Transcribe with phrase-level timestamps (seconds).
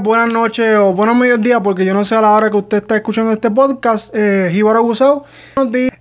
[0.00, 2.96] buenas noches o buenos mediodías, porque yo no sé a la hora que usted está
[2.96, 4.14] escuchando este podcast.
[4.14, 5.24] Eh, Gusau,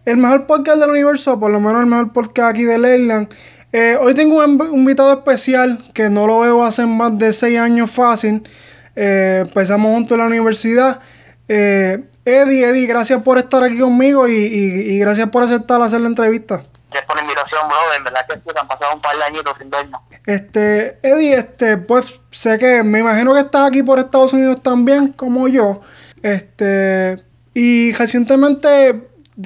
[0.06, 3.34] el mejor podcast del universo, por lo menos el mejor podcast aquí de Leyland.
[3.74, 7.90] Eh, hoy tengo un, invitado especial que no lo veo hace más de seis años
[7.90, 8.48] fácil.
[8.96, 11.00] Eh, empezamos juntos en la universidad.
[11.48, 16.62] Eh, Eddie, Eddie, gracias por estar aquí conmigo y gracias por aceptar hacer la entrevista.
[16.92, 17.78] Gracias por la invitación, bro.
[17.96, 20.02] En verdad que sí, han pasado un par de añitos sin vernos.
[20.26, 25.10] Este, Eddie, este, pues sé que me imagino que estás aquí por Estados Unidos también,
[25.10, 25.82] como yo.
[26.22, 27.18] Este,
[27.54, 29.02] y recientemente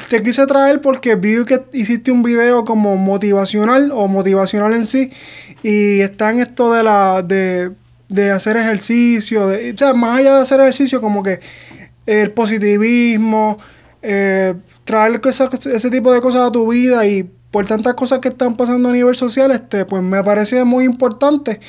[0.09, 5.11] te quise traer porque vi que hiciste un video como motivacional o motivacional en sí.
[5.63, 7.71] Y está en esto de la, de,
[8.09, 11.39] de hacer ejercicio, de, o sea, más allá de hacer ejercicio, como que
[12.05, 13.57] el positivismo,
[14.01, 18.57] eh, traer ese tipo de cosas a tu vida y por tantas cosas que están
[18.57, 21.61] pasando a nivel social, este, pues me parece muy importante.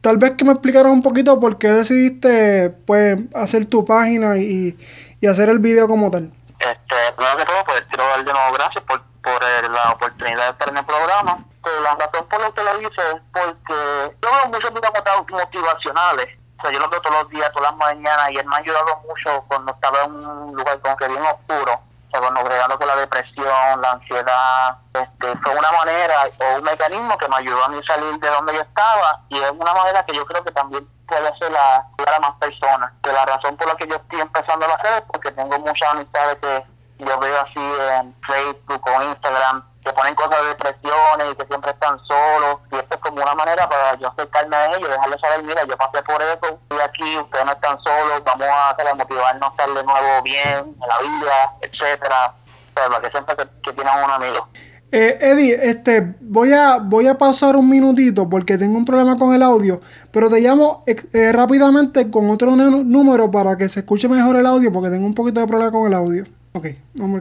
[0.00, 4.74] Tal vez que me explicaras un poquito por qué decidiste pues hacer tu página y,
[5.20, 6.32] y hacer el video como tal.
[6.58, 10.44] Este, primero que todo, pues quiero dar de nuevo gracias por, por eh, la oportunidad
[10.44, 11.44] de estar en el programa.
[11.60, 16.38] Pues, la razón por la que lo hice es porque yo veo muchos videos motivacionales.
[16.56, 18.58] O sea, yo lo veo todos los días, todas las mañanas, y él me ha
[18.60, 21.87] ayudado mucho cuando estaba en un lugar como que bien oscuro.
[22.10, 27.18] Sea, cuando bregando con la depresión, la ansiedad, este, fue una manera o un mecanismo
[27.18, 30.14] que me ayudó a mí salir de donde yo estaba y es una manera que
[30.14, 32.92] yo creo que también puede ser la a más personas.
[33.02, 35.90] Que la razón por la que yo estoy empezando a hacer es porque tengo muchas
[35.90, 36.62] amistades que
[37.04, 41.70] yo veo así en Facebook o Instagram que ponen cosas de depresiones y que siempre
[41.70, 42.76] están solos y
[43.18, 46.02] esto es como una manera para yo acercarme a ellos, dejarles saber, mira, yo pasé
[46.02, 49.84] por eso, estoy aquí, ustedes no están solos, vamos a, hacer, motivarnos a estar de
[49.84, 52.34] nuevo bien en la vida, etcétera,
[52.74, 54.48] para que siempre que, que tienen un amigo.
[54.90, 59.34] Eh, Eddie, este, voy a, voy a pasar un minutito porque tengo un problema con
[59.34, 64.36] el audio, pero te llamo eh, rápidamente con otro número para que se escuche mejor
[64.36, 66.24] el audio porque tengo un poquito de problema con el audio.
[66.52, 67.20] Ok, vamos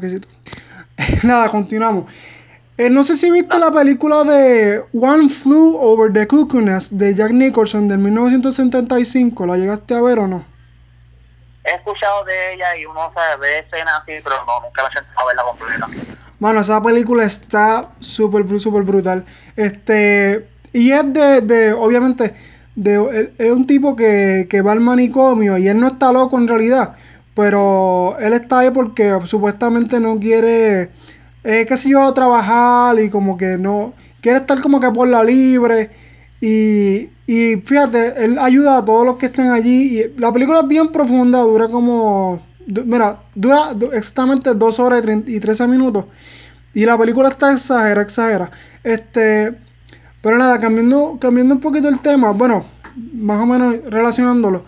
[1.23, 2.05] Nada, continuamos.
[2.78, 7.15] Eh, no sé si viste la película de One Flew Over the Cuckoo Nest de
[7.15, 9.48] Jack Nicholson del 1975.
[9.48, 10.45] ¿La llegaste a ver o no?
[11.64, 14.93] He escuchado de ella y uno sabe ve escenas así, pero no, nunca la he
[14.93, 15.87] sentado a verla completa.
[16.37, 19.26] Bueno, esa película está súper, súper brutal.
[19.55, 22.36] Este, y es de, de obviamente,
[22.76, 26.48] de, es un tipo que, que va al manicomio y él no está loco en
[26.48, 26.95] realidad,
[27.33, 30.92] pero él está ahí porque supuestamente no quiere
[31.43, 35.23] eh, qué sé yo, trabajar y como que no, quiere estar como que por la
[35.23, 35.89] libre.
[36.39, 39.99] Y, y fíjate, él ayuda a todos los que estén allí.
[39.99, 42.42] Y la película es bien profunda, dura como,
[42.86, 46.05] mira, dura exactamente 2 horas y 13 minutos.
[46.73, 48.52] Y la película está exagera, exagera.
[48.83, 49.55] Este,
[50.21, 52.65] pero nada, cambiando, cambiando un poquito el tema, bueno,
[53.14, 54.65] más o menos relacionándolo.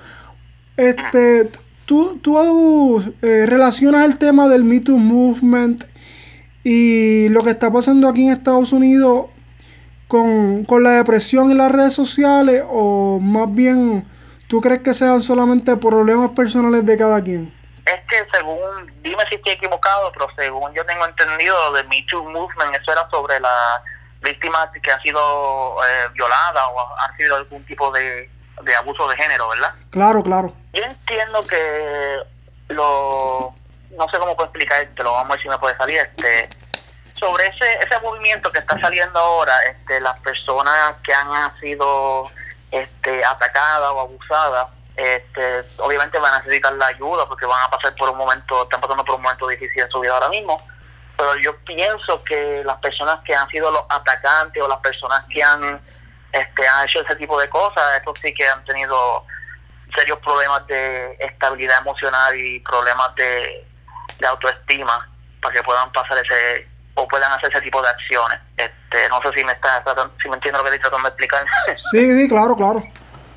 [0.78, 1.50] Este,
[1.86, 5.84] tú, tú eh, relacionas el tema del Me Too Movement
[6.64, 9.28] y lo que está pasando aquí en Estados Unidos
[10.08, 14.08] con, la depresión en las redes sociales o más bien
[14.47, 17.53] tú crees que sean solamente problemas personales de cada quien?
[17.86, 18.59] Es que según,
[19.02, 23.08] dime si estoy equivocado, pero según yo tengo entendido de Me Too Movement, eso era
[23.09, 23.81] sobre las
[24.22, 28.30] víctimas que han sido eh, violadas o han sido algún tipo de,
[28.64, 29.74] de abuso de género, ¿verdad?
[29.92, 30.53] Claro, claro.
[30.74, 32.19] Yo entiendo que
[32.69, 33.56] lo
[34.00, 35.98] no sé cómo puedo explicártelo, vamos a ver si me puede salir.
[36.00, 36.50] Este,
[37.20, 42.24] sobre ese, ese movimiento que está saliendo ahora, este, las personas que han sido
[42.72, 47.94] este, atacadas o abusadas, este, obviamente van a necesitar la ayuda porque van a pasar
[47.96, 50.66] por un momento, están pasando por un momento difícil en su vida ahora mismo.
[51.18, 55.44] Pero yo pienso que las personas que han sido los atacantes o las personas que
[55.44, 55.81] han,
[56.31, 59.26] este, han hecho ese tipo de cosas, estos sí que han tenido
[59.94, 63.69] serios problemas de estabilidad emocional y problemas de,
[64.19, 65.09] de autoestima
[65.41, 68.40] para que puedan pasar ese o puedan hacer ese tipo de acciones.
[68.57, 69.84] Este, no sé si me está
[70.22, 71.46] si me entiendo lo que estoy tratando de explicar.
[71.91, 72.84] Sí, sí, claro, claro.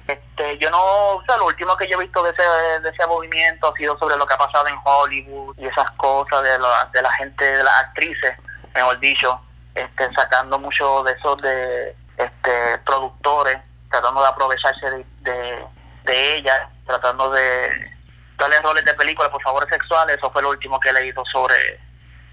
[0.08, 2.42] Este, yo no, o sea, lo último que yo he visto de ese,
[2.80, 6.42] de ese movimiento ha sido sobre lo que ha pasado en Hollywood y esas cosas
[6.42, 8.32] de la, de la gente, de las actrices,
[8.74, 9.40] mejor dicho,
[9.74, 13.58] este, sacando mucho de esos de este, productores,
[13.90, 15.66] tratando de aprovecharse de, de,
[16.04, 17.91] de ellas, tratando de
[18.42, 21.54] darle roles de película por favores sexuales, eso fue lo último que he leído sobre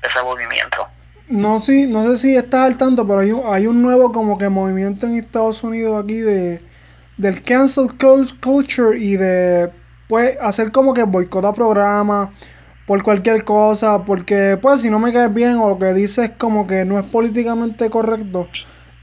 [0.02, 0.88] ese movimiento.
[1.28, 4.38] No, sí, no sé si estás al tanto, pero hay un, hay un nuevo como
[4.38, 6.68] que movimiento en Estados Unidos aquí de
[7.18, 7.90] del cancel
[8.42, 9.70] culture y de
[10.08, 12.30] pues hacer como que boicota programas
[12.88, 16.66] por cualquier cosa, porque pues si no me caes bien o lo que dices como
[16.66, 18.48] que no es políticamente correcto,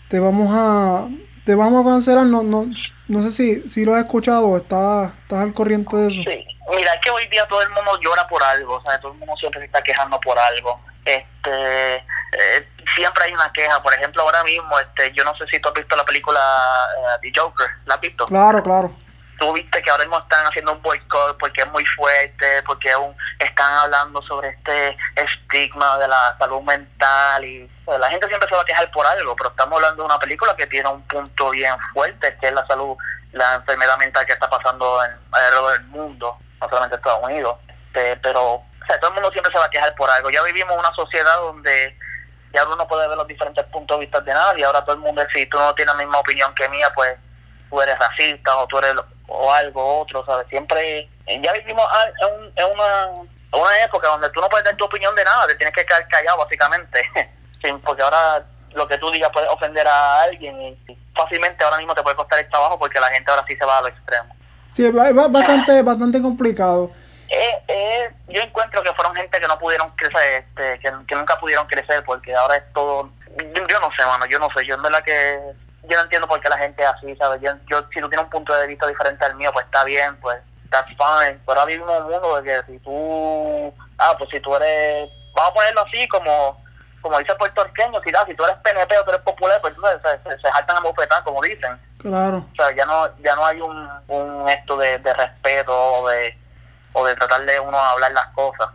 [0.09, 1.09] te vamos a
[1.47, 2.67] te vamos a cancelar, no, no,
[3.07, 6.21] no sé si, si lo has escuchado, estás, estás al corriente de eso.
[6.29, 6.45] Sí,
[6.77, 9.19] mira, es que hoy día todo el mundo llora por algo, o sea, todo el
[9.19, 10.81] mundo siempre se está quejando por algo.
[11.05, 15.61] Este, eh, siempre hay una queja, por ejemplo, ahora mismo, este, yo no sé si
[15.61, 18.27] tú has visto la película uh, The Joker, ¿la has visto?
[18.27, 18.97] Claro, claro
[19.39, 23.15] tú viste que ahora mismo están haciendo un boicot porque es muy fuerte, porque aún
[23.39, 28.63] están hablando sobre este estigma de la salud mental y la gente siempre se va
[28.63, 31.75] a quejar por algo, pero estamos hablando de una película que tiene un punto bien
[31.93, 32.97] fuerte, que es la salud,
[33.33, 37.57] la enfermedad mental que está pasando en, alrededor del mundo, no solamente en Estados Unidos,
[37.97, 38.63] este, pero
[39.01, 40.31] todo el mundo siempre se va a quejar por algo.
[40.31, 41.97] Ya vivimos una sociedad donde
[42.53, 45.23] ya uno puede ver los diferentes puntos de vista de nadie, ahora todo el mundo,
[45.35, 47.15] si tú no tienes la misma opinión que mía, pues
[47.71, 48.95] tú eres racista o tú eres
[49.29, 50.47] o algo otro, ¿sabes?
[50.49, 51.85] Siempre, ya vivimos
[52.55, 53.09] en, una,
[53.53, 56.07] una época donde tú no puedes dar tu opinión de nada, te tienes que quedar
[56.09, 57.11] callado básicamente,
[57.85, 62.03] porque ahora lo que tú digas puede ofender a alguien y fácilmente ahora mismo te
[62.03, 64.37] puede costar el trabajo porque la gente ahora sí se va a lo extremo.
[64.71, 66.91] Sí, es bastante, bastante complicado.
[67.29, 71.67] Eh, eh, yo encuentro que fueron gente que no pudieron crecer, este, que, nunca pudieron
[71.67, 75.03] crecer porque ahora es todo, yo, no sé, mano, yo no sé, yo en verdad
[75.03, 75.41] que
[75.89, 77.41] yo no entiendo por qué la gente es así, ¿sabes?
[77.41, 80.17] Yo, yo, si tú tienes un punto de vista diferente al mío, pues está bien,
[80.21, 80.39] pues
[80.71, 81.41] that's fine.
[81.47, 85.51] Pero ahora vivimos un mundo de que si tú, ah, pues si tú eres, vamos
[85.51, 86.57] a ponerlo así como
[87.07, 90.37] como dice puertorriqueño, si, si tú eres PNP o tú eres popular, pues se, se,
[90.37, 91.79] se saltan a bofetar, como dicen.
[91.99, 92.45] Claro.
[92.53, 96.37] O sea, ya no, ya no hay un, un esto de, de respeto o de,
[96.93, 98.69] o de tratar de uno hablar las cosas.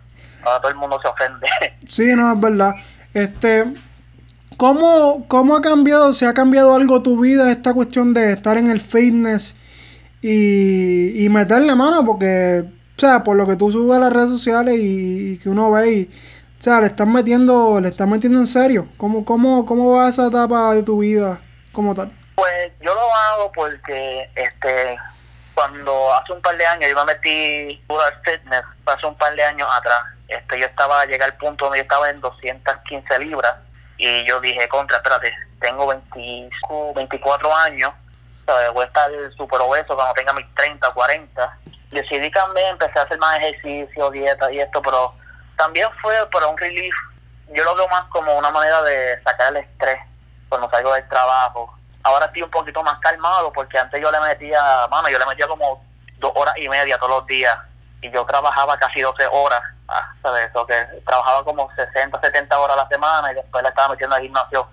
[0.43, 1.47] Ahora todo el mundo se ofende.
[1.89, 2.75] Sí, no, es verdad.
[3.13, 3.65] Este,
[4.55, 8.69] ¿Cómo, ¿Cómo ha cambiado, si ha cambiado algo tu vida esta cuestión de estar en
[8.69, 9.57] el fitness
[10.21, 12.05] y, y meterle mano?
[12.05, 12.63] Porque,
[12.95, 15.91] o sea, por lo que tú subes a las redes sociales y, que uno ve
[15.91, 16.11] y,
[16.61, 18.87] o sea, le estás metiendo, le estás metiendo en serio.
[18.97, 21.41] ¿Cómo, cómo, cómo va esa etapa de tu vida
[21.71, 22.11] como tal?
[22.35, 24.95] Pues yo lo hago porque, este,
[25.55, 29.43] cuando hace un par de años yo me metí al fitness, hace un par de
[29.43, 33.55] años atrás, este, yo estaba, llegué al punto donde yo estaba en 215 libras
[33.97, 37.91] y yo dije, contra, espérate, tengo 25, 24 años,
[38.75, 41.57] voy a estar súper obeso cuando tenga mis 30, 40.
[41.89, 45.15] Decidí cambiar, empecé a hacer más ejercicio, dieta y esto, pero
[45.61, 46.95] también fue por un relief.
[47.53, 49.99] Yo lo veo más como una manera de sacar el estrés
[50.49, 51.73] cuando salgo del trabajo.
[52.03, 55.47] Ahora estoy un poquito más calmado porque antes yo le metía, mano, yo le metía
[55.47, 55.83] como
[56.17, 57.55] dos horas y media todos los días
[58.01, 59.61] y yo trabajaba casi 12 horas
[59.91, 60.49] Ah, ¿sabes?
[60.53, 60.73] O que
[61.05, 64.65] trabajaba como 60, 70 horas a la semana y después le estaba metiendo al gimnasio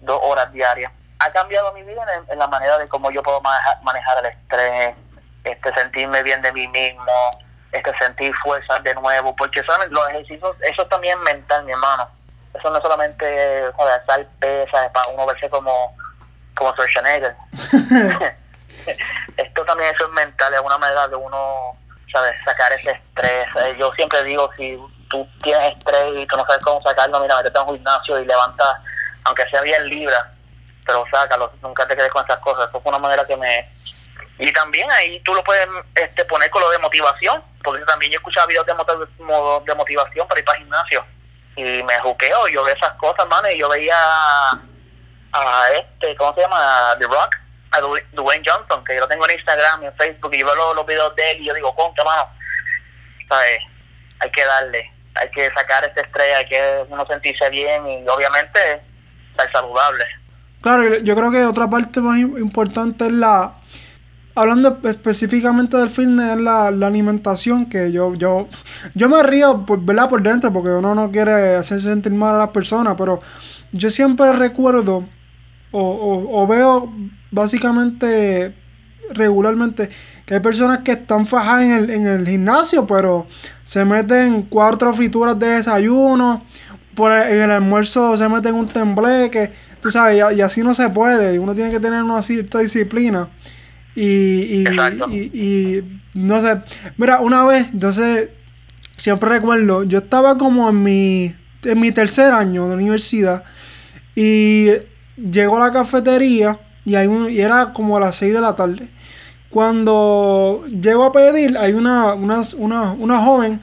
[0.00, 0.92] dos horas diarias.
[1.18, 3.42] Ha cambiado mi vida en, la manera de cómo yo puedo
[3.82, 4.94] manejar, el estrés,
[5.42, 7.04] este sentirme bien de mí mismo,
[7.72, 12.08] este sentir fuerza de nuevo, porque son los ejercicios, eso también es mental, mi hermano.
[12.54, 15.96] Eso no es solamente, joder, estar pesa, para uno verse como,
[16.54, 17.34] como Schwarzenegger.
[19.36, 21.76] Esto también eso es mental, es una manera de uno
[22.12, 22.34] ¿sabes?
[22.44, 23.48] Sacar ese estrés.
[23.56, 24.78] Eh, yo siempre digo, si
[25.08, 28.26] tú tienes estrés y tú no sabes cómo sacarlo, mira, métete a un gimnasio y
[28.26, 28.82] levanta,
[29.24, 30.32] aunque sea bien libra,
[30.86, 32.68] pero sácalo, nunca te quedes con esas cosas.
[32.68, 33.68] Eso fue una manera que me...
[34.38, 38.18] Y también ahí tú lo puedes este, poner con lo de motivación, porque también yo
[38.18, 41.04] escuchaba videos de, de motivación para ir para el gimnasio.
[41.56, 43.96] Y me juqueo, yo veo esas cosas, man, y yo veía
[45.32, 46.94] a este, ¿cómo se llama?
[46.98, 47.36] The Rock
[47.72, 50.74] a Dwayne Johnson, que yo lo tengo en Instagram y en Facebook, y yo veo
[50.74, 52.28] los, videos de él y yo digo, contra mano,
[53.28, 53.60] ¿sabes?
[54.20, 58.82] Hay que darle, hay que sacar ese estrés, hay que uno sentirse bien y obviamente
[59.30, 60.04] estar saludable.
[60.62, 63.54] Claro, yo creo que otra parte más importante es la,
[64.40, 68.48] hablando específicamente del fitness, es la, alimentación, que yo, yo,
[68.94, 70.08] yo me río, por, ¿verdad?
[70.08, 73.20] Por dentro, porque uno no quiere hacer sentir mal a las personas, pero
[73.72, 75.04] yo siempre recuerdo
[75.72, 76.92] o, o, veo
[77.30, 78.54] básicamente
[79.10, 79.88] regularmente
[80.26, 83.26] que hay personas que están fajadas en el, en el gimnasio, pero
[83.64, 86.42] se meten cuatro frituras de desayuno,
[86.94, 90.88] por el, en el almuerzo se meten un tembleque, tú sabes, y, así no se
[90.90, 93.28] puede, uno tiene que tener una cierta disciplina.
[94.02, 94.64] Y, y,
[95.14, 96.58] y, no sé,
[96.96, 98.30] mira, una vez, entonces,
[98.96, 103.44] siempre recuerdo, yo estaba como en mi, en mi tercer año de universidad
[104.16, 104.70] y
[105.16, 108.56] llego a la cafetería y, hay un, y era como a las 6 de la
[108.56, 108.88] tarde.
[109.50, 113.60] Cuando llego a pedir, hay una, una, una, una joven,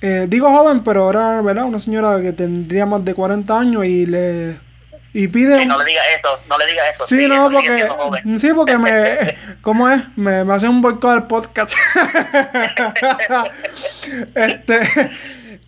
[0.00, 1.66] eh, digo joven, pero era ¿verdad?
[1.66, 4.58] una señora que tendría más de 40 años y le
[5.14, 7.06] y pide no le diga eso, no le diga eso.
[7.06, 7.88] Sí, no, porque
[8.36, 10.02] sí, porque me ¿cómo es?
[10.16, 11.76] Me, me hace un boicot al podcast.
[14.34, 14.80] este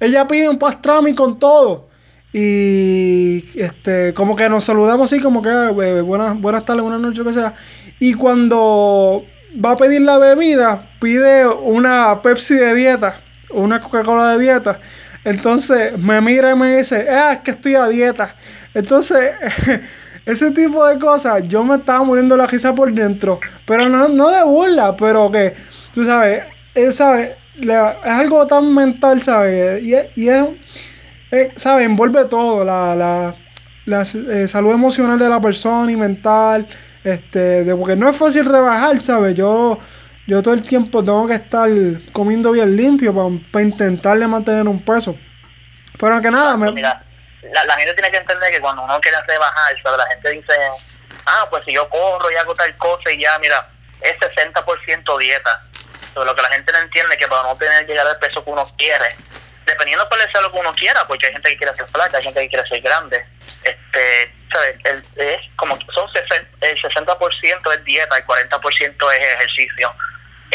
[0.00, 1.88] ella pide un pastrami con todo.
[2.32, 7.20] y este como que nos saludamos así como que eh, buenas, buenas tardes, buenas noches,
[7.20, 7.54] lo que sea.
[8.00, 9.24] Y cuando
[9.64, 14.80] va a pedir la bebida, pide una Pepsi de dieta, una Coca-Cola de dieta.
[15.26, 18.36] Entonces me mira y me dice, ah, es que estoy a dieta.
[18.74, 19.32] Entonces,
[20.24, 23.40] ese tipo de cosas, yo me estaba muriendo la risa por dentro.
[23.66, 25.54] Pero no, no de burla, pero que,
[25.92, 29.82] tú sabes, él sabe, es algo tan mental, ¿sabes?
[29.82, 30.44] Y, y es,
[31.56, 31.86] ¿sabes?
[31.86, 33.34] Envuelve todo, la, la,
[33.84, 36.68] la eh, salud emocional de la persona y mental.
[37.02, 39.34] Este, de, porque no es fácil rebajar, ¿sabes?
[39.34, 39.78] Yo,
[40.26, 41.68] yo todo el tiempo tengo que estar
[42.12, 43.14] comiendo bien limpio
[43.52, 45.16] para intentarle mantener un peso.
[45.98, 46.72] Pero aunque nada, me...
[46.72, 47.02] Mira,
[47.42, 49.98] la, gente tiene que entender que cuando uno quiere rebajar, ¿sabes?
[49.98, 50.54] La gente dice,
[51.26, 53.68] ah, pues si yo corro y hago tal cosa y ya, mira,
[54.02, 55.62] es 60% dieta
[56.24, 58.50] lo que la gente no entiende es que para no tener llegar al peso que
[58.50, 59.14] uno quiere,
[59.66, 62.22] dependiendo cuál sea lo que uno quiera, porque hay gente que quiere ser flaca, hay
[62.22, 63.26] gente que quiere ser grande,
[63.64, 64.76] este, ¿sabes?
[65.16, 69.94] es como son 60, el 60% es dieta, el 40% es ejercicio,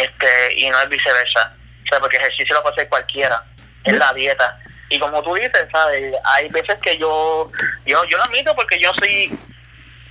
[0.04, 1.56] este, y no es viceversa,
[1.92, 3.44] o porque ejercicio lo puede hacer cualquiera,
[3.84, 4.60] es la dieta.
[4.90, 6.14] Y como tú dices, ¿sabes?
[6.26, 7.52] Hay veces que yo,
[7.86, 9.32] yo, yo lo admito porque yo soy,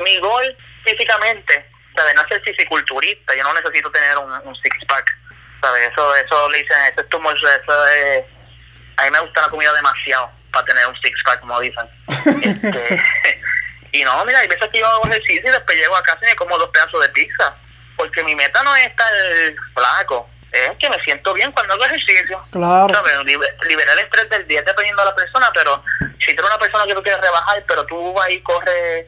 [0.04, 2.14] mi gol físicamente, ¿sabes?
[2.14, 5.20] No ser fisiculturista, yo no necesito tener un, un six-pack
[5.60, 5.92] ¿sabes?
[5.92, 8.24] Eso, eso le dicen, eso es tumor, eso es...
[8.96, 11.88] A mí me gusta la comida demasiado para tener un six-pack, como dicen.
[12.42, 13.02] este,
[13.92, 16.26] y no, mira, hay veces que yo hago ejercicio y después llego a casa y
[16.28, 17.56] me como dos pedazos de pizza.
[18.00, 19.12] Porque mi meta no es estar
[19.74, 22.42] flaco, es que me siento bien cuando hago ejercicio.
[22.50, 22.94] Claro.
[22.94, 23.12] ¿sabes?
[23.68, 25.84] liberar el estrés del día dependiendo de la persona, pero
[26.18, 29.06] si tú eres una persona que tú quieres rebajar, pero tú vas y corres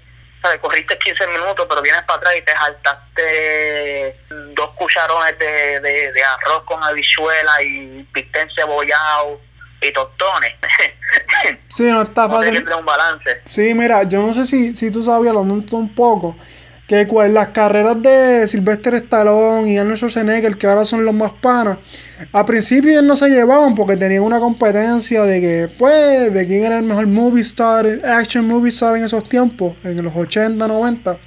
[0.60, 4.16] Corriste 15 minutos, pero vienes para atrás y te saltaste
[4.54, 9.40] dos cucharones de, de, arroz con habichuela y pistén cebollado
[9.80, 10.52] y tostones.
[11.68, 12.68] sí, no está fácil.
[12.68, 13.42] un balance.
[13.44, 16.36] Sí, mira, yo no sé si, si tú sabías, lo monto un poco,
[16.86, 21.78] que las carreras de Sylvester Stallone y Arnold Schwarzenegger, que ahora son los más panas,
[22.32, 26.64] a principio ellos no se llevaban porque tenían una competencia de que, pues, de quién
[26.64, 31.18] era el mejor movie star, action movie star en esos tiempos, en los 80, 90.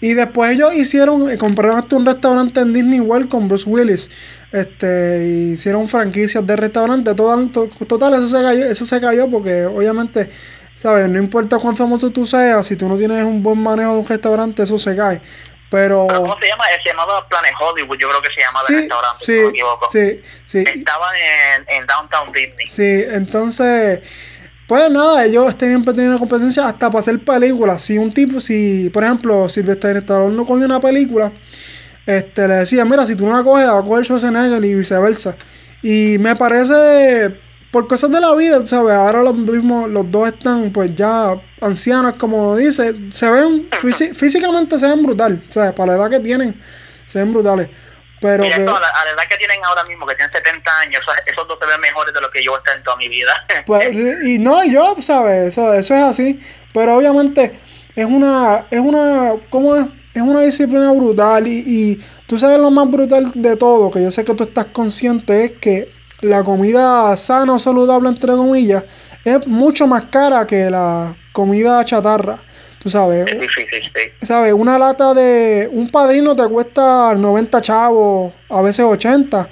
[0.00, 4.10] Y después ellos hicieron, eh, compraron hasta un restaurante en Disney World con Bruce Willis.
[4.50, 7.14] Este, hicieron franquicias de restaurante.
[7.14, 7.50] Total,
[7.86, 10.28] total eso, se cayó, eso se cayó porque obviamente
[10.74, 11.08] ¿Sabes?
[11.08, 14.06] No importa cuán famoso tú seas, si tú no tienes un buen manejo de un
[14.06, 15.20] restaurante, eso se cae.
[15.70, 16.06] Pero...
[16.08, 16.64] ¿Cómo se llama?
[16.82, 19.50] Se llamaba Planet Hollywood, yo creo que se llama el restaurante, sí, si no me
[19.50, 19.88] equivoco.
[19.90, 20.58] Sí, sí.
[20.58, 22.66] Estaban en, en Downtown Disney.
[22.66, 24.00] Sí, entonces...
[24.68, 27.82] Pues nada, ellos tenían tenido competencia hasta para hacer películas.
[27.82, 31.30] Si un tipo, si por ejemplo Sylvester Stallone no cogió una película,
[32.06, 34.74] este, le decía, mira, si tú no la coges, la va a coger Schwarzenegger y
[34.74, 35.36] viceversa.
[35.82, 37.38] Y me parece
[37.72, 38.94] por cosas de la vida, ¿sabes?
[38.94, 43.66] Ahora los mismos, los dos están pues ya ancianos, como dice, se ven,
[44.14, 45.72] físicamente se ven brutal, ¿sabes?
[45.72, 46.60] Para la edad que tienen,
[47.06, 47.68] se ven brutales.
[48.20, 51.58] Pero que, a, la, edad que tienen ahora mismo, que tienen 70 años, esos dos
[51.60, 53.32] se ven mejores de lo que yo he en toda mi vida.
[53.66, 55.48] Pues, y no, yo, ¿sabes?
[55.48, 56.40] Eso, eso es así.
[56.74, 57.58] Pero obviamente
[57.96, 59.86] es una, es una, ¿cómo es?
[60.14, 64.10] Es una disciplina brutal y, y tú sabes lo más brutal de todo, que yo
[64.10, 65.90] sé que tú estás consciente, es que
[66.22, 68.84] la comida sana o saludable, entre comillas,
[69.24, 72.38] es mucho más cara que la comida chatarra.
[72.78, 73.30] Tú sabes.
[73.30, 74.26] Es difícil, sí.
[74.26, 74.52] ¿Sabes?
[74.52, 75.68] Una lata de.
[75.70, 79.48] Un padrino te cuesta 90 chavos, a veces 80.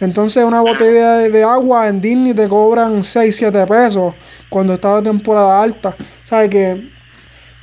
[0.00, 4.14] Entonces, una botella de, agua en Disney te cobran 6, 7 pesos
[4.48, 5.94] cuando está la temporada alta.
[6.24, 6.50] ¿Sabes?
[6.50, 6.90] Que,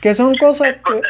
[0.02, 1.02] que son cosas que.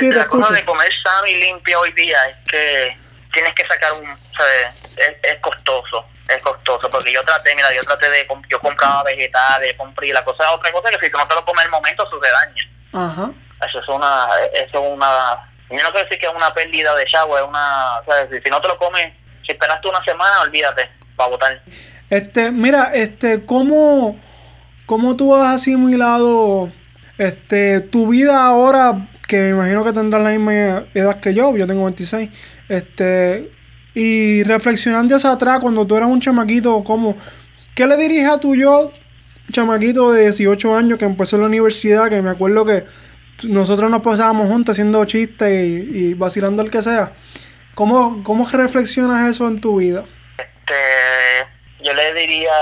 [0.00, 2.96] Sí, la cosa de comer sano y limpio hoy día es que
[3.32, 4.08] tienes que sacar un.
[4.36, 4.85] ¿sabes?
[4.96, 10.12] Es costoso es costoso, porque yo traté, mira, yo traté de, yo compraba vegetales, compré
[10.12, 12.20] la cosa, otra cosa que si tú no te lo comes en el momento, eso
[12.22, 12.70] se daña.
[12.92, 13.32] Ajá.
[13.68, 17.06] Eso es una, eso es una, yo no quiero decir que es una pérdida de
[17.06, 19.12] chavo, es una, o sea, si, no te lo comes,
[19.44, 21.62] si esperaste una semana, olvídate, va a botar.
[22.10, 24.20] Este, mira, este, ¿cómo,
[24.86, 26.72] cómo tú has asimilado,
[27.18, 31.66] este, tu vida ahora, que me imagino que tendrás la misma edad que yo, yo
[31.66, 32.30] tengo 26,
[32.68, 33.55] este,
[33.98, 37.16] y reflexionando hacia atrás, cuando tú eras un chamaquito, ¿cómo,
[37.74, 38.92] ¿qué le dirías a tu yo,
[39.50, 42.10] chamaquito de 18 años que empezó en la universidad?
[42.10, 42.84] Que me acuerdo que
[43.44, 47.14] nosotros nos pasábamos juntos haciendo chistes y, vacilando el que sea.
[47.74, 50.04] ¿Cómo, ¿Cómo reflexionas eso en tu vida?
[50.36, 51.46] Este,
[51.82, 52.52] yo le diría,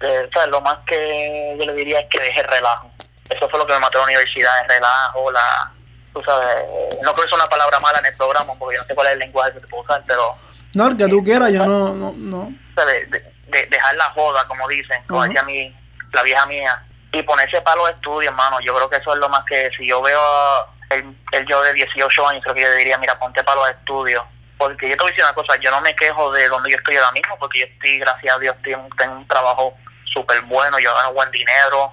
[0.00, 2.90] eh, lo más que yo le diría es que deje el relajo.
[3.28, 5.70] Eso fue lo que me mató en la universidad, el relajo, la,
[6.14, 6.64] tú sabes,
[7.02, 9.08] no creo que sea una palabra mala en el programa, porque yo no sé cuál
[9.08, 10.45] es el lenguaje que te puedo usar, pero
[10.76, 12.52] no, el que tú quieras, yo no, no, no.
[12.76, 15.74] De, dejar la joda, como dicen, como decía mi,
[16.12, 16.82] la vieja mía.
[17.12, 18.58] y ponerse para los estudios, hermano.
[18.60, 20.20] Yo creo que eso es lo más que si yo veo
[20.90, 24.22] el, el yo de 18 años, creo que yo diría, mira, ponte para los estudios.
[24.58, 26.76] Porque yo te voy a decir una cosa, yo no me quejo de donde yo
[26.76, 29.74] estoy ahora mismo, porque yo estoy, gracias a Dios, tengo un trabajo
[30.12, 31.92] súper bueno, yo gano buen dinero,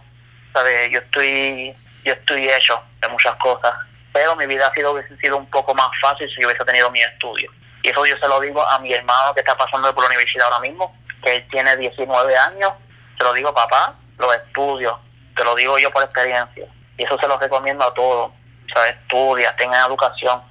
[0.54, 0.92] ¿sabes?
[0.92, 1.74] Yo estoy,
[2.04, 3.74] yo estoy hecho de muchas cosas,
[4.12, 6.92] pero mi vida ha sido, hubiese sido un poco más fácil si yo hubiese tenido
[6.92, 7.50] mi estudio.
[7.84, 10.46] Y eso yo se lo digo a mi hermano que está pasando por la universidad
[10.46, 12.72] ahora mismo, que él tiene 19 años,
[13.18, 14.96] se lo digo, papá, los estudios,
[15.36, 16.66] te lo digo yo por experiencia.
[16.98, 18.32] Y eso se lo recomiendo a todos.
[18.32, 20.42] O sea, estudia, tenga educación.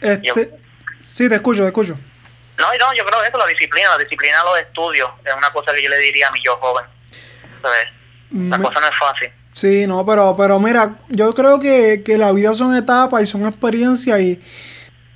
[0.00, 0.56] Este,
[1.04, 1.96] sí, te escucho, te escucho.
[2.58, 5.72] No, no, yo creo que eso, la disciplina, la disciplina los estudios, es una cosa
[5.74, 6.84] que yo le diría a mi yo joven.
[7.62, 7.88] ¿Sabes?
[8.30, 9.30] La cosa no es fácil.
[9.52, 13.46] Sí, no, pero, pero mira, yo creo que, que la vida son etapas y son
[13.46, 14.40] experiencias y,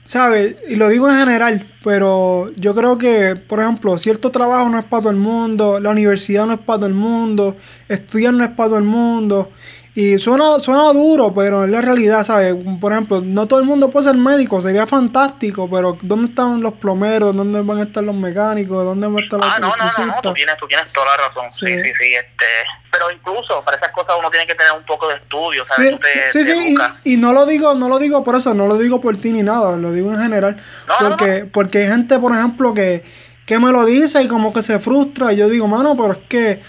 [0.04, 0.56] ¿sabes?
[0.68, 4.84] Y lo digo en general, pero yo creo que, por ejemplo, cierto trabajo no es
[4.84, 7.56] para todo el mundo, la universidad no es para todo el mundo,
[7.88, 9.50] estudiar no es para todo el mundo.
[9.94, 12.54] Y suena, suena duro, pero es la realidad, ¿sabes?
[12.80, 16.74] Por ejemplo, no todo el mundo puede ser médico, sería fantástico, pero ¿dónde están los
[16.74, 17.36] plomeros?
[17.36, 18.84] ¿Dónde van a estar los mecánicos?
[18.84, 21.06] ¿Dónde van a estar los Ah, no, no, no, no, tú tienes, tú tienes toda
[21.06, 21.50] la razón.
[21.50, 21.66] Sí.
[21.66, 22.46] sí, sí, este...
[22.92, 25.96] Pero incluso para esas cosas uno tiene que tener un poco de estudio, ¿sabes?
[26.32, 29.00] Sí, sí, sí y, no lo digo, no lo digo por eso, no lo digo
[29.00, 30.56] por ti ni nada, lo digo en general.
[30.98, 33.04] porque, porque hay gente, por ejemplo, que,
[33.46, 36.18] que me lo dice y como que se frustra y yo digo, mano, pero es
[36.28, 36.60] que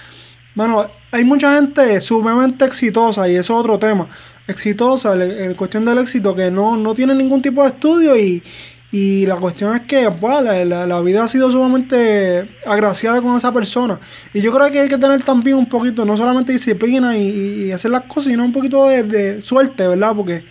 [0.55, 4.07] bueno, hay mucha gente sumamente exitosa y eso es otro tema.
[4.47, 8.43] Exitosa, en cuestión del éxito, que no, no tiene ningún tipo de estudio y,
[8.91, 13.53] y la cuestión es que pues, la, la, vida ha sido sumamente agraciada con esa
[13.53, 13.97] persona.
[14.33, 17.71] Y yo creo que hay que tener también un poquito, no solamente disciplina y, y
[17.71, 20.13] hacer las cosas, sino un poquito de, de, suerte, ¿verdad?
[20.13, 20.43] Porque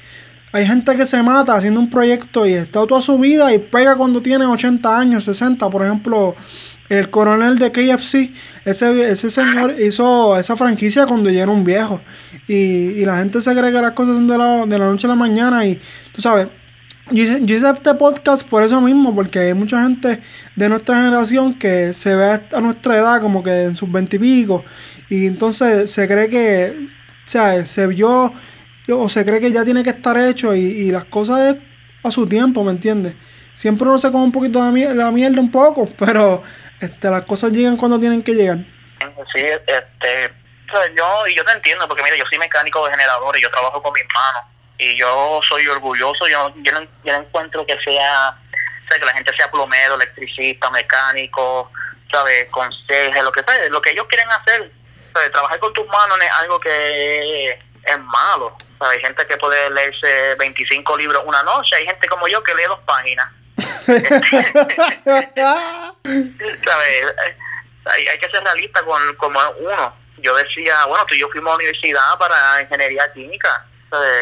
[0.52, 3.94] hay gente que se mata haciendo un proyecto y está toda su vida y pega
[3.96, 5.68] cuando tiene 80 años, 60.
[5.68, 6.34] Por ejemplo,
[6.90, 8.32] el coronel de KFC,
[8.64, 12.00] ese, ese señor hizo esa franquicia cuando ya era un viejo.
[12.48, 15.10] Y, la gente se cree que las cosas son de la, de la noche a
[15.10, 15.64] la mañana.
[15.64, 15.78] Y
[16.12, 16.48] tú sabes,
[17.12, 20.20] yo hice, este podcast por eso mismo, porque hay mucha gente
[20.56, 24.64] de nuestra generación que se ve a nuestra edad como que en sus veintipico.
[25.08, 26.88] Y, y entonces se cree que,
[27.24, 28.32] o sea, se vio
[28.92, 31.56] o se cree que ya tiene que estar hecho y, y las cosas
[32.02, 33.14] a su tiempo, ¿me entiendes?
[33.52, 36.42] Siempre uno se come un poquito de la mierda un poco, pero
[36.80, 38.58] este, las cosas llegan cuando tienen que llegar.
[39.32, 40.32] Sí, este,
[40.96, 43.92] yo, y yo te entiendo, porque mira, yo soy mecánico de generadores, yo trabajo con
[43.92, 44.42] mis manos,
[44.78, 48.36] y yo soy orgulloso, yo, yo, no, yo no encuentro que sea,
[48.88, 51.70] que la gente sea plomero, electricista, mecánico,
[52.10, 52.48] ¿sabes?
[52.50, 54.72] Conseje, lo que sea, lo que ellos quieren hacer,
[55.32, 58.56] trabajar con tus manos es algo que es malo.
[58.80, 62.64] Hay gente que puede leerse 25 libros una noche, hay gente como yo que lee
[62.68, 63.28] dos páginas.
[66.64, 67.14] ¿Sabes?
[67.86, 69.94] Hay, hay, que ser realista con como uno.
[70.18, 73.66] Yo decía, bueno, tú y yo fuimos a la universidad para ingeniería química.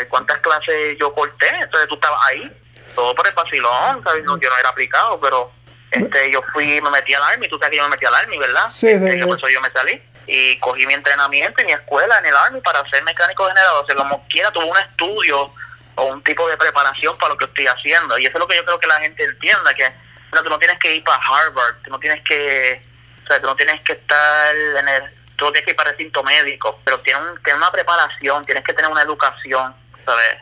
[0.09, 1.49] ¿Cuántas clases yo corté?
[1.61, 2.51] Entonces tú estabas ahí,
[2.95, 4.25] todo por el vacilón, ¿sabes?
[4.25, 5.53] yo no era aplicado, pero
[5.91, 8.39] este yo fui, me metí al Army, tú sabes que yo me metí al Army,
[8.39, 8.69] ¿verdad?
[8.69, 12.19] Sí, sí, este, Por eso yo me salí y cogí mi entrenamiento y mi escuela
[12.19, 13.85] en el Army para ser mecánico generador.
[13.85, 15.53] O sea, como quiera, tuve un estudio
[15.99, 18.19] o un tipo de preparación para lo que estoy haciendo.
[18.19, 19.93] Y eso es lo que yo creo que la gente entienda, que
[20.33, 22.81] no, tú no tienes que ir para Harvard, tú no tienes que,
[23.25, 25.03] o sea, tú no tienes que estar en el,
[25.37, 28.45] tú no tienes que ir para el recinto médico, pero tienes, un, tienes una preparación,
[28.47, 29.75] tienes que tener una educación,
[30.07, 30.39] ¿sabes?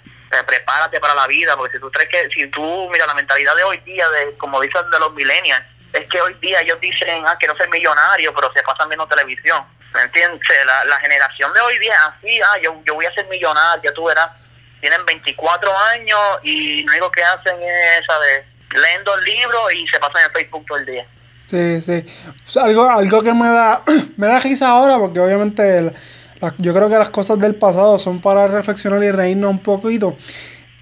[0.46, 3.64] prepárate para la vida, porque si tú crees que, si tú, mira, la mentalidad de
[3.64, 5.64] hoy día, de como dicen de los millennials,
[5.94, 9.64] es que hoy día ellos dicen, ah, quiero ser millonario, pero se pasan viendo televisión.
[9.94, 10.42] ¿Me entiendes?
[10.66, 14.04] La, la generación de hoy día, así, ah, yo, yo voy a ser millonario, tú
[14.04, 14.45] verás
[14.86, 18.44] tienen 24 años y lo único que hacen es, ¿sabes?
[18.72, 21.06] Leen dos libros y se pasan en Facebook todo el día.
[21.44, 22.04] Sí, sí.
[22.60, 23.82] algo, algo que me da,
[24.16, 25.92] me da risa ahora, porque obviamente
[26.58, 30.16] yo creo que las cosas del pasado son para reflexionar y reírnos un poquito.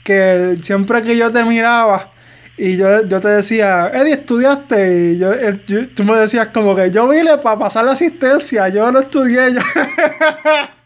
[0.05, 2.13] Que siempre que yo te miraba
[2.59, 5.33] y yo, yo te decía, Eddie, estudiaste, y yo,
[5.95, 9.55] tú me decías como que yo vine para pasar la asistencia, yo no estudié.
[9.55, 9.61] Yo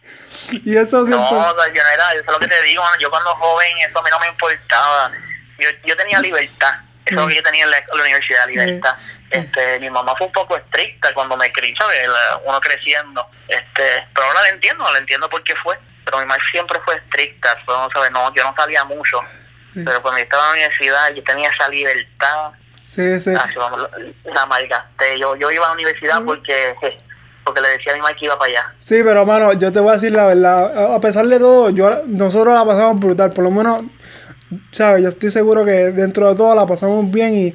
[0.50, 1.30] y eso siempre...
[1.30, 4.02] No, yo no era, eso es lo que te digo, yo cuando joven eso a
[4.02, 5.10] mí no me importaba.
[5.58, 8.96] Yo, yo tenía libertad, eso es lo que yo tenía en la, universidad, libertad.
[9.30, 12.08] Este, mi mamá fue un poco estricta cuando me crié, ¿sabes?
[12.44, 13.26] Uno creciendo.
[13.48, 15.78] Este, pero ahora la entiendo, la entiendo por qué fue.
[16.04, 18.10] Pero mi mamá siempre fue estricta, ¿sabes?
[18.12, 19.20] No, yo no salía mucho.
[19.74, 22.52] Pero cuando yo estaba en la universidad, yo tenía esa libertad.
[22.80, 23.32] Sí, sí.
[23.36, 23.46] Ah,
[24.24, 25.18] la malgasté.
[25.18, 26.74] Yo, yo iba a la universidad porque
[27.48, 28.74] porque le decía a mi mamá que iba para allá.
[28.78, 30.94] Sí, pero mano, yo te voy a decir la verdad.
[30.94, 33.32] A pesar de todo, yo nosotros la pasamos brutal.
[33.32, 33.84] Por lo menos,
[34.70, 35.02] ¿sabes?
[35.02, 37.54] Yo estoy seguro que dentro de todo la pasamos bien y,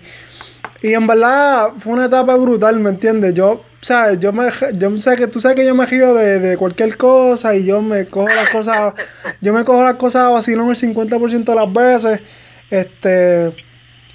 [0.81, 3.35] Y en verdad fue una etapa brutal, ¿me entiendes?
[3.35, 4.19] Yo, ¿sabes?
[4.19, 7.55] Yo me, yo sé que tú sabes que yo me río de, de cualquier cosa
[7.55, 8.93] y yo me cojo las cosas,
[9.41, 12.21] yo me cojo las cosas vacilón el 50% de las veces.
[12.69, 13.55] Este,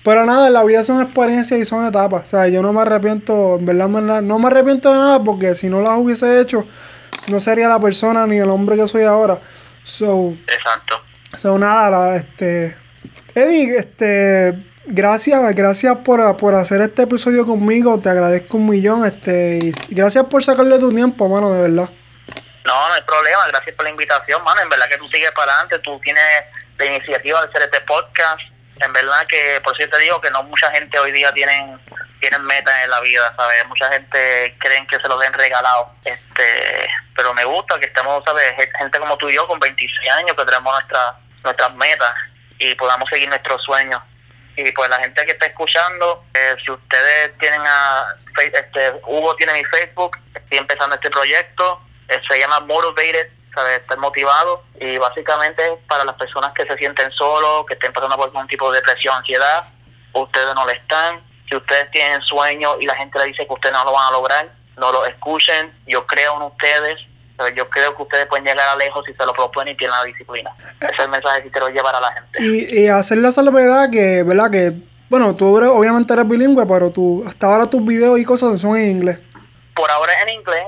[0.04, 2.24] pero nada, la vida son experiencias y son etapas.
[2.24, 3.88] O sea, yo no me arrepiento, en verdad,
[4.22, 6.66] no me arrepiento de nada porque si no las hubiese hecho,
[7.30, 9.38] no sería la persona ni el hombre que soy ahora.
[9.82, 11.00] So, Exacto.
[11.36, 12.76] so nada, la- este,
[13.34, 19.58] Eddie, este, gracias, gracias por, por hacer este episodio conmigo, te agradezco un millón, este,
[19.62, 21.90] y gracias por sacarle tu tiempo, mano, de verdad.
[22.66, 23.40] No, no hay problema.
[23.48, 24.60] Gracias por la invitación, mano.
[24.60, 25.78] En verdad que tú sigues para adelante.
[25.82, 26.22] Tú tienes
[26.76, 28.40] la iniciativa de hacer este podcast.
[28.80, 31.80] En verdad que, por te digo que no mucha gente hoy día tienen
[32.20, 33.66] tienen metas en la vida, ¿sabes?
[33.66, 35.92] Mucha gente creen que se lo den regalado.
[36.04, 38.54] Este, pero me gusta que estemos, ¿sabes?
[38.78, 42.14] Gente como tú y yo con 26 años que tenemos nuestra, nuestras metas
[42.58, 44.02] y podamos seguir nuestros sueños.
[44.56, 49.52] Y pues la gente que está escuchando, eh, si ustedes tienen a este Hugo tiene
[49.52, 53.80] mi Facebook, estoy empezando este proyecto, eh, se llama Motivated, ¿sabes?
[53.80, 58.26] Estar motivado y básicamente para las personas que se sienten solos, que estén pasando por
[58.26, 59.64] algún tipo de depresión, ansiedad,
[60.12, 61.20] ustedes no lo están.
[61.48, 64.12] Si ustedes tienen sueños y la gente le dice que ustedes no lo van a
[64.12, 65.72] lograr, no lo escuchen.
[65.86, 66.98] Yo creo en ustedes.
[67.36, 67.54] ¿sabes?
[67.56, 70.04] Yo creo que ustedes pueden llegar a lejos si se lo proponen y tienen la
[70.04, 70.50] disciplina.
[70.80, 72.38] Ese es el mensaje que quiero llevar a la gente.
[72.42, 74.50] Y, y hacer la salvedad que, ¿verdad?
[74.50, 74.72] Que,
[75.08, 78.76] bueno, tú eres- obviamente eres bilingüe, pero tú, hasta ahora tus videos y cosas son
[78.76, 79.18] en inglés.
[79.74, 80.64] por ahora en inglés,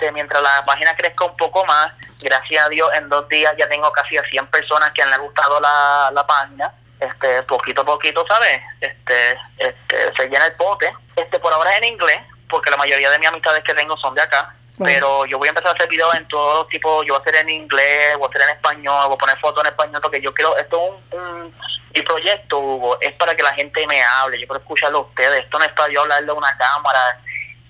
[0.00, 3.68] este, mientras la página crezca un poco más, gracias a Dios en dos días ya
[3.68, 8.24] tengo casi a 100 personas que han gustado la, la página, este, poquito a poquito,
[8.28, 8.60] ¿sabes?
[8.80, 13.18] Este, este, se llena el pote, este, por ahora en inglés, porque la mayoría de
[13.18, 14.54] mis amistades que tengo son de acá,
[14.86, 17.22] pero yo voy a empezar a hacer videos en todos los tipos, yo voy a
[17.22, 20.20] hacer en inglés, voy a hacer en español, voy a poner fotos en español, porque
[20.22, 20.76] yo quiero, esto
[21.10, 21.60] es un, un-
[21.92, 25.40] mi proyecto, Hugo, es para que la gente me hable, yo quiero escucharlo a ustedes,
[25.44, 27.20] esto no es para yo hablarle a una cámara,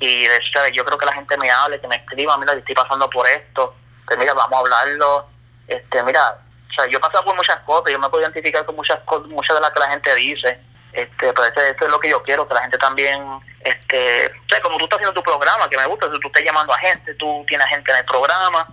[0.01, 0.73] y de, ¿sabes?
[0.73, 3.27] yo creo que la gente me hable, que me escriba, mira, yo estoy pasando por
[3.29, 3.75] esto,
[4.09, 5.29] que mira, vamos a hablarlo,
[5.69, 8.77] este, mira, o sea, yo he pasado por muchas cosas, yo me puedo identificar con
[8.77, 10.59] muchas cosas, muchas de las que la gente dice,
[10.93, 13.23] este, pero eso, es lo que yo quiero, que la gente también,
[13.61, 16.79] este, o como tú estás haciendo tu programa, que me gusta, tú estás llamando a
[16.79, 18.67] gente, tú tienes gente en el programa,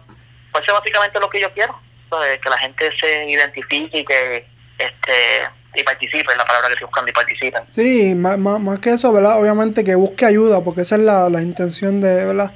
[0.51, 2.39] pues eso es básicamente lo que yo quiero, ¿sabes?
[2.39, 5.49] que la gente se identifique y que, este,
[5.81, 7.63] y participe, es la palabra que estoy buscando, y participen.
[7.69, 9.39] Sí, más, más, más que eso, ¿verdad?
[9.39, 12.51] Obviamente que busque ayuda, porque esa es la, la intención de, ¿verdad?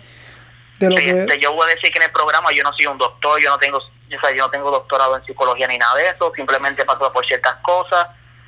[0.80, 1.22] De lo Sí, que...
[1.22, 3.50] este, yo voy a decir que en el programa yo no soy un doctor, yo
[3.50, 6.84] no tengo, o sea, yo no tengo doctorado en psicología ni nada de eso, simplemente
[6.86, 8.08] paso por ciertas cosas.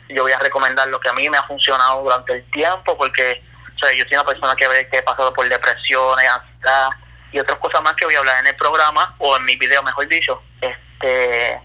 [0.10, 3.42] Yo voy a recomendar lo que a mí me ha funcionado durante el tiempo, porque
[3.76, 6.90] o sea, yo soy una persona que, que he pasado por depresiones, ansiedad
[7.32, 9.82] y otras cosas más que voy a hablar en el programa, o en mi video,
[9.82, 10.42] mejor dicho.
[10.62, 11.60] Este,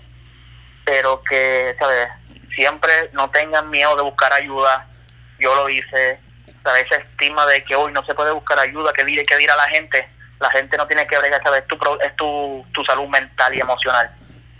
[0.84, 2.08] pero que, ¿sabes?
[2.58, 4.88] Siempre no tengan miedo de buscar ayuda.
[5.38, 6.18] Yo lo hice,
[6.64, 6.86] ¿sabes?
[6.90, 9.68] Ese estigma de que hoy no se puede buscar ayuda, que dirá, que dirá la
[9.68, 10.08] gente.
[10.40, 11.64] La gente no tiene que bregar, ¿sabes?
[11.68, 14.10] Tu, es tu, tu salud mental y emocional.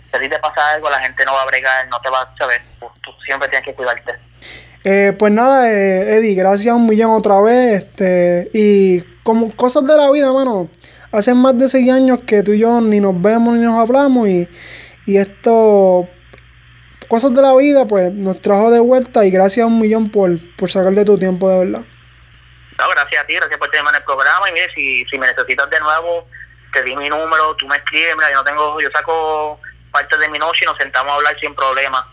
[0.09, 2.35] Si a te pasa algo, la gente no va a bregar, no te va a,
[2.37, 2.61] ¿sabes?
[2.79, 4.13] Tú, tú siempre tienes que cuidarte.
[4.85, 7.83] Eh, pues nada, eh, Eddie, gracias un millón otra vez.
[7.83, 10.69] Este, y como cosas de la vida, mano.
[11.11, 14.29] Hace más de seis años que tú y yo ni nos vemos ni nos hablamos.
[14.29, 14.47] Y,
[15.05, 16.07] y esto,
[17.09, 19.25] cosas de la vida, pues nos trajo de vuelta.
[19.25, 21.85] Y gracias un millón por, por sacarle tu tiempo, de verdad.
[22.79, 24.47] No, gracias a ti, gracias por tenerme en el programa.
[24.49, 26.25] Y mire, si, si me necesitas de nuevo,
[26.71, 28.15] te di mi número, tú me escribes.
[28.15, 29.59] Mira, yo no tengo, yo saco
[29.91, 32.07] parte de mi noche y nos sentamos a hablar sin problema.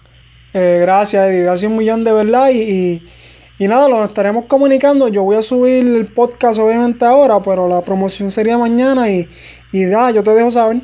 [0.55, 1.43] Eh, gracias, Eddie.
[1.43, 2.49] Gracias un millón de verdad.
[2.49, 3.13] Y, y,
[3.59, 5.07] y nada, lo estaremos comunicando.
[5.09, 9.09] Yo voy a subir el podcast obviamente ahora, pero la promoción sería mañana.
[9.09, 9.29] Y,
[9.73, 10.79] y nada, yo te dejo saber.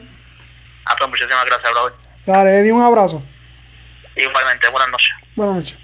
[0.85, 1.92] Ah, pues muchísimas gracias, brother.
[2.27, 3.22] Dale, Eddie, un abrazo.
[4.16, 5.11] Igualmente, buenas noches.
[5.37, 5.79] Buenas noches.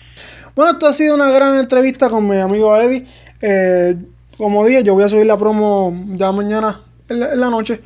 [0.55, 3.07] Bueno, esto ha sido una gran entrevista con mi amigo Eddie.
[3.41, 3.97] Eh,
[4.37, 7.81] como dije, yo voy a subir la promo ya mañana en la, noche.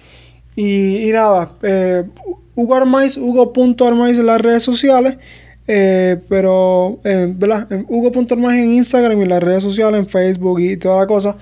[0.57, 2.05] Y, y nada, eh,
[2.55, 5.17] Hugo Armaiz, Hugo.armaiz en las redes sociales.
[5.69, 7.69] Eh, pero, eh, ¿verdad?
[7.89, 11.37] Hugo.armaiz en Instagram y las redes sociales, en Facebook y toda la cosa.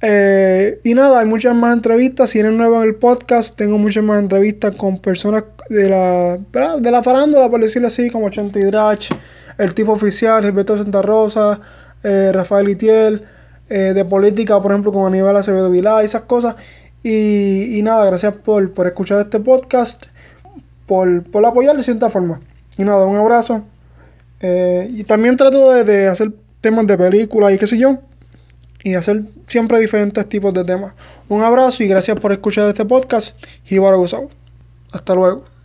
[0.00, 2.30] Eh, y nada, hay muchas más entrevistas.
[2.30, 6.38] Si eres nuevo en el podcast, tengo muchas más entrevistas con personas de la,
[6.78, 9.10] de la farándula, por decirlo así, como Chanti Drach,
[9.58, 11.60] el tipo oficial, Gilberto Santa Rosa,
[12.04, 13.22] eh, Rafael Itiel,
[13.68, 16.54] eh, de política, por ejemplo, con Aníbal Acevedo Vilá, y esas cosas.
[17.02, 20.06] Y, y nada, gracias por, por escuchar este podcast,
[20.86, 22.40] por, por apoyar de cierta forma.
[22.76, 23.64] Y nada, un abrazo.
[24.40, 26.30] Y también trato de, de hacer
[26.60, 27.98] temas de películas y qué sé yo
[28.82, 30.94] y hacer siempre diferentes tipos de temas.
[31.28, 33.38] Un abrazo y gracias por escuchar este podcast.
[34.92, 35.48] Hasta luego.